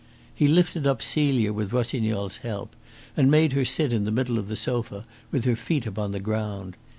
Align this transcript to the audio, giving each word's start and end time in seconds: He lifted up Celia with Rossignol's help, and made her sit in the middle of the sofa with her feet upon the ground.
He 0.33 0.47
lifted 0.47 0.87
up 0.87 1.03
Celia 1.03 1.53
with 1.53 1.71
Rossignol's 1.71 2.37
help, 2.37 2.75
and 3.15 3.29
made 3.29 3.53
her 3.53 3.63
sit 3.63 3.93
in 3.93 4.03
the 4.03 4.09
middle 4.09 4.39
of 4.39 4.47
the 4.47 4.55
sofa 4.55 5.05
with 5.29 5.45
her 5.45 5.55
feet 5.55 5.85
upon 5.85 6.11
the 6.11 6.19
ground. 6.19 6.75